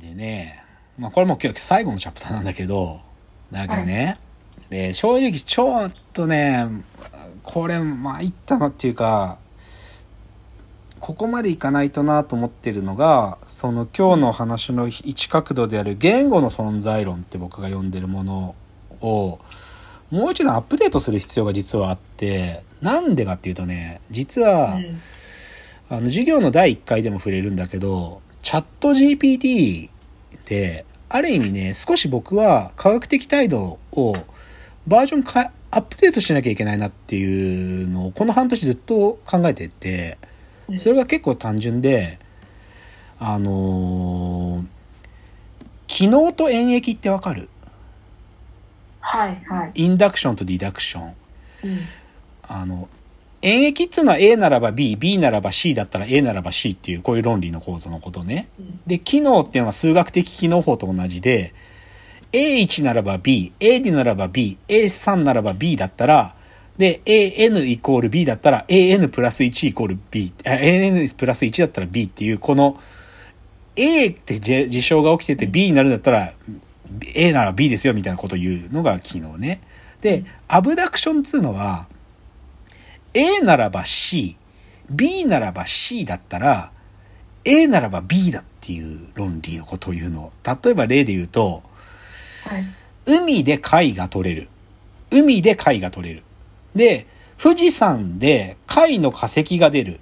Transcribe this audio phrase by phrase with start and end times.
[0.00, 0.64] でね、
[0.98, 3.00] まあこれも今日最後のチャプターなんだけど、
[3.50, 4.18] なんかね、
[4.70, 6.66] で、正直ちょっとね、
[7.42, 9.38] これ参ったなっていうか、
[11.00, 18.54] ここまでいかないとなと思ってるのが、その今日の話の一角度である言語の存在論って僕が読んでるもの
[19.00, 19.38] を、
[20.10, 25.00] もう一度アップデートする必要が実はあって、なんでかっていうとね、実は、うん。
[25.90, 29.90] あの、授業の第1回でも触れるんだけど、チャット GPT
[30.46, 34.14] で、ある意味ね、少し僕は科学的態度を
[34.86, 40.18] バージョンかアップデートしなきゃいけないなっていうのを、この半年ずっと考えてて、
[40.76, 42.18] それが結構単純で、
[43.18, 44.66] あのー
[45.86, 47.48] 機能と演繹ってわかる？
[49.00, 49.72] はいはい。
[49.74, 51.04] インダクションとディダクション。
[51.08, 51.14] うん
[52.44, 52.88] あの、
[53.42, 58.48] 演繹っていうのは A ならば B、B ならば C だったら A ならば C っていう、こういう論理の構造のことね。
[58.58, 61.54] うんで、機能っていうのは数学的機能法と同じで、
[62.32, 66.34] A1 ならば B、A2 ならば B、A3 ならば B だったら、
[66.76, 72.78] で、AN イコール B だったら AN プラス1イコール B、あ AN プラス1だったら B っていう、この
[73.76, 76.32] A って事事象が起きてて B になるんだったら
[77.14, 79.60] A なら B ですよみたいなことを言うのが機能ね。
[80.00, 81.86] で、アブダクションっつうのは、
[83.14, 84.36] A ならば C、
[84.90, 86.72] B ならば C だったら、
[87.44, 90.32] A ならば B だっていう論理のことを言うの。
[90.44, 91.62] 例えば例で言うと、
[92.46, 92.64] はい。
[93.06, 94.48] 海で貝が取れる。
[95.10, 96.22] 海で貝が取れる。
[96.74, 97.06] で、
[97.38, 100.00] 富士山で貝の化石が出る。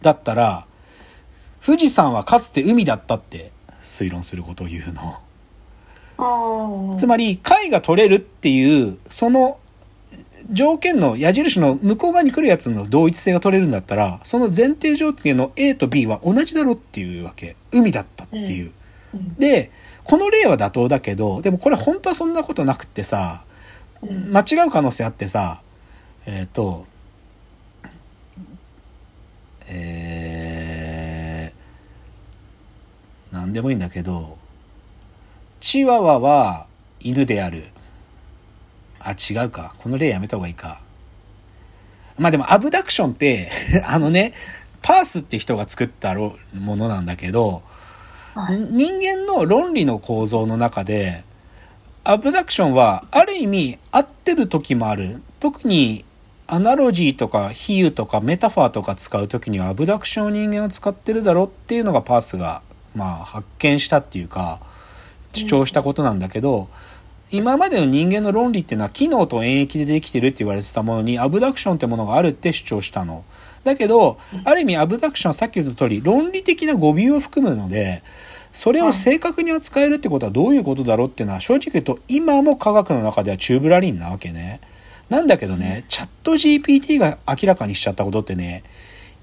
[0.00, 0.66] だったら、
[1.64, 5.20] 富士山はかつて海だったって推論することを言うの。
[6.98, 9.58] つまり、貝が取れるっていう、その
[10.50, 17.56] 条件の矢印の向こう側に来るやつの同一性が取れるんだったら、その前提条件の A と B は同じだろっていうわけ。
[17.70, 18.66] 海だったっていう。
[18.66, 18.72] うん
[19.38, 19.70] で、
[20.04, 23.44] この例は妥当だけど、でもこれ本当はそんなことなくってさ、
[24.02, 25.62] うん間違う可能性あってさ、
[26.26, 26.86] えっ、と、
[29.68, 34.38] えー、なんでもいいんだけど、
[35.60, 36.66] チワワは
[37.00, 37.68] 犬である。
[39.04, 39.74] あ、違うか。
[39.78, 40.80] この例やめた方がいいか。
[42.18, 43.50] まあでも、アブダクションって、
[43.86, 44.32] あのね、
[44.82, 47.62] パースって人が作ったろものなんだけど、
[48.34, 51.24] はい人間の論理の構造の中で、
[52.04, 55.22] アブダクションはある意味合ってる時もある。
[55.38, 56.04] 特に
[56.46, 62.62] アナロジーとか比喩とかメタファーとか使う時にはアブダクションを人間は使ってるだろうっていうのがパースが、
[62.94, 64.60] まあ発見したっていうか、
[65.32, 66.68] 主張したことなんだけど、
[67.32, 73.24] 今までの人間の論理っていうのは機能と演繹でできてるって言われてたものにアブダクションってものがあるって主張したの。
[73.64, 78.02] だけど、ある意味アブダクションはさっき言った通り論理的な語尾を含むので、
[78.52, 84.60] それを正確に扱えるってことはどういうことだろうっていうのは正直言うと今も科学の中ではチューブラリンなわけね。
[85.08, 88.62] なんだけどね、チャット GPT が明らかにしちゃったことってね、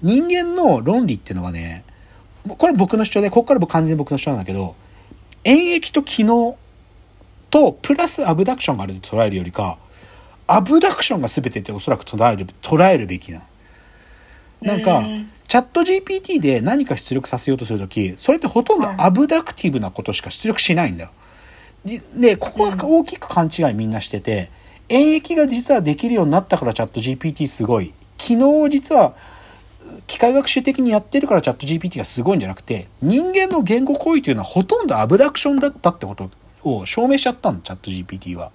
[0.00, 1.84] 人間の論理っていうのはね、
[2.46, 4.76] これ僕の主張で、ここから僕完全に僕の主張なんだけど、
[5.44, 6.56] 演繹と機能
[7.50, 9.78] とプラスアブダクションがあると捉えるよりか、
[10.46, 13.42] アブダクションが全てっておそらく捉える、捉えるべきな。
[14.60, 21.10] なんかうん、チャット GPT で何か出力させようとするとき、それってほとんどアブダクティブなことしか出力しないんだよ。
[21.84, 24.50] で、でここは大きく勘違いみんなしてて、
[24.88, 27.92] 演繹が実はできるようになったからチャット GPT すごい。
[28.18, 29.14] 昨日実は、
[30.06, 36.30] 機械学習的にやってるからチャット GPT がすごいんじゃなくて、人間の言語行為というのはほとんどアブダクションだったってこと
[36.64, 38.52] を証明しちゃったの、チャット GPT は。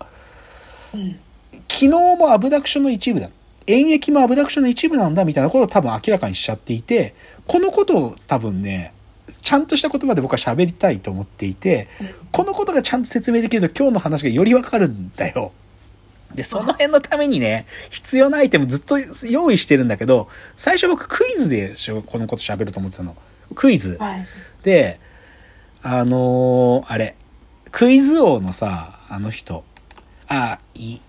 [0.93, 1.19] うん
[1.67, 3.29] 機能もアブダクションの一部だ。
[3.67, 7.15] 演劇もアブダクションの一部なんだみたいなことを多分明らかにしちゃっていて、
[7.47, 8.93] このことを多分ね、
[9.41, 11.87] ちゃんとした言葉で僕は喋りたいと思っていて、
[12.31, 15.53] このことがちゃんと説明できると今日の話がよりわかるんだよ。
[16.33, 18.97] で、その辺のためにね、必要なアイテムずっと
[19.27, 20.27] 用意してるんだけど、
[20.57, 23.15] 最初僕クイズでしょこのこと喋ると思ってたの。
[23.55, 23.97] クイズ。
[23.99, 24.25] はい。
[24.63, 24.99] で、
[25.83, 27.15] あのーあれ、
[27.73, 29.63] クイズ王のさ、あの人、
[30.27, 30.99] あ、い、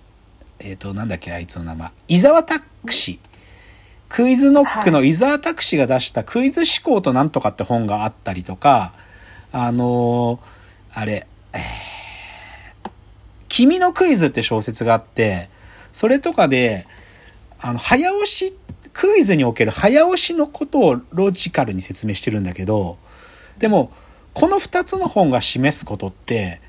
[0.58, 1.90] えっ、と、なんだっけ、あいつの名前。
[2.08, 3.20] 伊沢拓司。
[4.08, 8.94] クイズノックの伊沢拓司が出したクイズ思考となんとかって本があったりとか、
[9.52, 11.60] あのーあれ、えー
[13.50, 15.50] 君のクイズって小説があって、
[15.92, 16.86] それとかで、
[17.60, 18.56] あの、早押し、
[18.94, 22.96] クイズにおける早押しのことをロジカルに説明してるんだけど、
[23.58, 23.92] でも、
[24.34, 26.60] この二つの本が示すことって、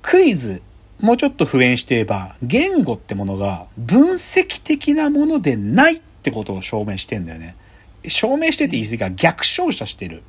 [0.00, 0.62] クイズ、
[1.00, 7.56] もうちょっと普遍して言えば、言語ってものが分析的なものでないってことを証明してんだよね。
[8.08, 10.22] 証明してて言い過ぎが逆照射してる。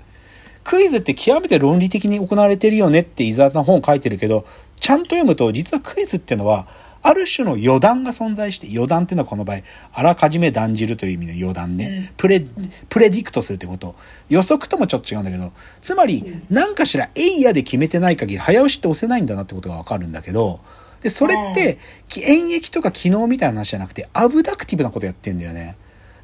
[0.66, 6.68] クイズって極めて論理的に行われてるよねって伊沢の本書いてるけど、ちゃんと読むと実はクイズってのは、
[7.04, 9.58] ある種の予断が存在して、予断っていうのはこの場合、
[9.92, 12.08] あらかじめ断じるという意味の予断ね。
[12.10, 12.40] うんプレ、
[12.88, 13.96] プレディクトするってこと。
[14.30, 15.52] 予測ともちょっと違うんだけど、
[15.82, 20.62] つまり、何かしらエイヤで決めてない限り、早押しって押せないんだなってことがわかるんだけど、
[21.02, 21.78] で、それって、
[22.08, 25.76] き演劇とか機能みたいな話じゃなくて、アブダクティブなことやってんだよね。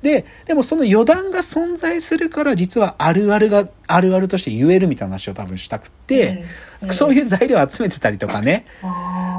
[0.02, 6.46] で、でもその余談が存在するから、実はあるあるが、あるあるとして言えるみたいな話を多分したくって、
[6.92, 8.66] そういう材料を集めてたりとかね。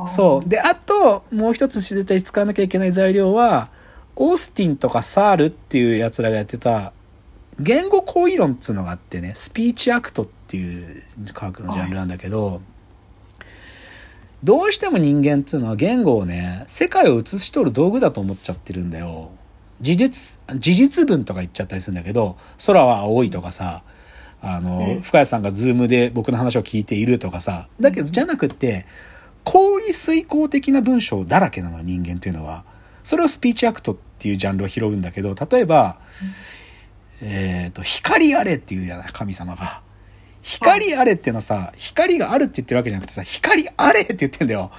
[0.08, 0.49] そう。
[0.49, 3.69] で、あと、もう一つ絶対使わなきゃいけない材料は、
[4.17, 6.93] オースティンとかサールっていう奴らがやってた、
[7.58, 11.02] 言語行為論っつうのがあってね、スピーチアクトっていう
[11.32, 12.61] 科学のジャンルなんだけど、
[14.43, 19.31] どうしても人間っつうのは言語をね、世界を映し取る道具だと思っちゃってるんだよ。
[19.81, 22.37] 事実、事実文とか言っちゃったりするんだけど、
[22.67, 23.82] 空は青いとかさ、
[24.43, 28.87] あの、うん深谷さんがズームで僕の話を聞いているとかさ、だけどじゃなくって、
[29.44, 32.64] 行為遂行的な文章だらけなの、人間っていうのは。
[33.02, 35.98] それを speech act っていうジャンルを拾うんだけど、例えば、
[37.22, 39.82] えっ、と、光あれっていうじゃない、神様が。
[40.42, 44.70] 光あれっていうのはさ、光があるって言ってるわけじゃなくてさ、光あれって言ってんだよ。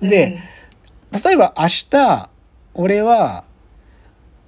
[0.00, 0.38] で、
[1.24, 2.30] 例えば明日、
[2.74, 3.44] 俺は、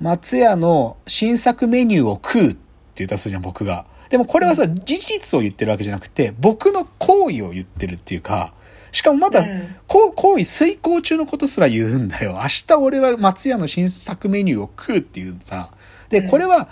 [0.01, 2.59] 松屋の新作メニューを食うって
[2.97, 3.87] 言ったとするじゃん、僕が。
[4.11, 8.53] でもこれはさ、事実を言ってるわけじゃなくて、僕の行為を言ってるっていうか、
[8.95, 12.35] しかもまだうん、こう行為遂行中のことすら言うんだよ。
[12.35, 15.73] 明日俺は松屋の新作メニューを食うっていうさ。
[16.09, 16.69] で、うんこれは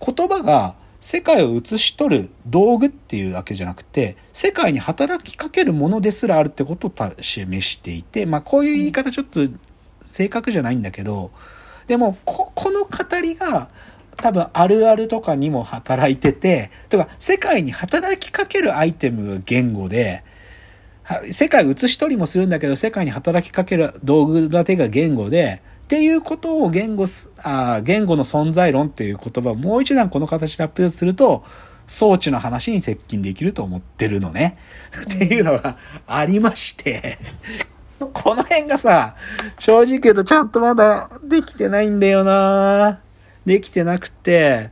[0.00, 9.40] 言葉が世界を映し取る道具っていうわけじゃなくて、世界に働きかけるものですらあるってことをた示していて、まあこういう言い方ちょっと
[10.04, 11.32] 正確じゃないんだけど、
[11.88, 13.70] でもこ、この語りが
[14.16, 20.29] 多分あるあるとかにも働いてて、とか世界に働きかけるアイテムが言語で、は
[21.30, 31.44] 世界を映し取りもするんだけど、世界に働きかける道具立てが言語で、っていうことを言語す、あ言語の存在論っていう言葉をもう一段この形でアップデートすると、
[31.88, 34.56] 装置の話に接近できると思ってるのね。
[35.02, 35.76] っていうのが
[36.06, 37.18] ありまして、
[37.98, 39.16] この辺がさ、
[39.58, 43.00] 正直言うとちゃんとまだできてないんだよな。
[43.44, 44.70] できてなくて、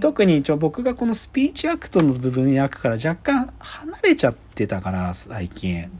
[0.00, 5.90] 特にちょ僕がこのスピーチアクトの部分役から若干離れちゃってたから最近。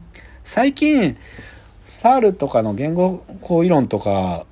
[0.43, 1.17] 最近
[1.85, 4.45] サールとかの言語行為論とか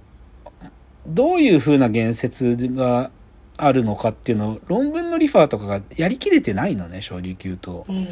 [1.06, 3.12] どういう風な言説が
[3.57, 7.85] あるのかっていうのを論文のリファーとかがやりきれてないのね正直言うと。
[7.88, 8.07] うん。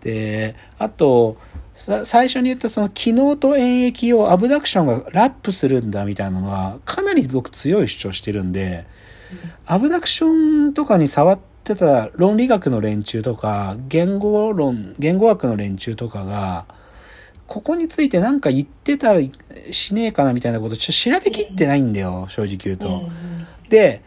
[0.00, 1.38] であと
[1.72, 8.86] さ最初に言ったその機能と演繹をアブダクションがラップするんだみたいなのはかなり僕強い主張してるんで、
[9.66, 16.66] アブダクションとかに触ってた論理学の連中とか言語論言語学の連中とかが
[17.46, 19.32] ここについて何か言ってたり
[19.70, 23.02] しねえかなみたいなことちょっと調べきってないんだよ正直言うと。
[23.68, 24.02] で、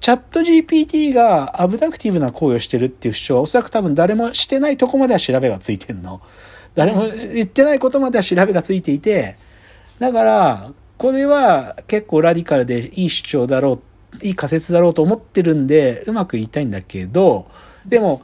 [0.00, 6.20] チャット GPT がアブダクティブな行為をしてるっていう主張はおそらく多分誰もしてないとこまでは調べがついてんの。
[6.74, 9.36] 誰も言ってないことまでは調べがついていて、
[9.98, 13.82] だから、これは結構ラディカルでいい主張だろう、
[14.22, 17.46] いい仮説だろうと思ってるんで、うまく言いたいんだけど、
[17.86, 18.22] でも、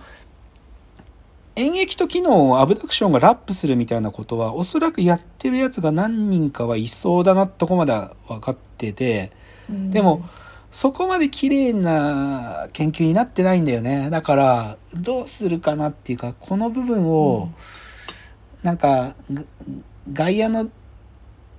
[1.57, 9.31] 演劇と機能をアブダクションがラップするみたいなことは、おそらくやってるやつが何人かはいそうだなとこまでは分かってて、
[9.69, 10.23] でも、
[10.71, 14.11] そこまで綺麗な研究になってないんだよね。
[14.11, 17.49] だから、どうするかなっていうか、この部分を、
[18.63, 19.15] なんか、
[20.13, 20.69] が外野の、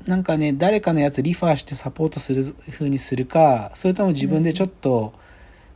[0.07, 5.13] なんかね、誰かのやつリファーしてサポートする風にするか、それとも自分でちょっと、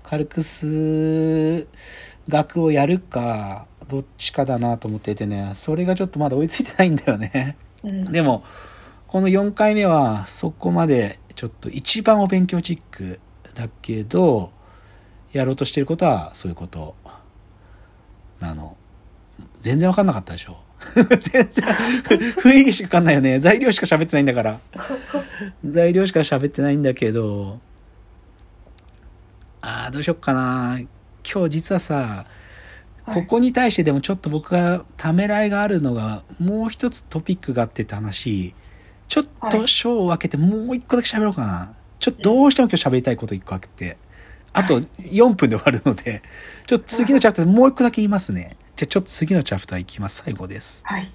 [0.03, 1.67] 軽く数
[2.27, 7.57] 学をやるか、どっちかだなと思っててね、それがちょっとまだ追いついてないんだよね。
[7.83, 8.43] うんでも、
[9.07, 13.19] この4回目はそこまでちょっと一番お勉強チック
[13.53, 14.53] だけど、
[15.33, 16.95] やろうとしてることはそういうこと
[18.39, 18.77] なの。
[19.61, 20.57] 全然わかんなかったでしょ
[20.95, 23.39] 全然、雰囲気しかわかんないよね。
[23.39, 24.59] 材料しか喋ってないんだから。
[25.63, 27.59] 材料しか喋ってないんだけど、
[29.61, 30.79] ああ、どうしよっかな。
[31.23, 32.25] 今日実はさ、
[33.05, 38.55] ここに対してでもちょっと僕がためらいがあるのが、もう一つトピックがあってって話、
[39.07, 41.73] ちょっと章を分けてもう一個だけ喋ろうかな。
[41.99, 43.97] ちょっとどうしても今日喋りたいこと一個あって。
[44.53, 46.23] あと4分で終わるので、
[46.65, 48.57] ちょっと次のチャプターでもう一個だけ言いますね。
[48.81, 50.23] じゃあちょっと次のチャプターいきます。
[50.25, 50.81] 最後です。
[50.85, 51.11] はい。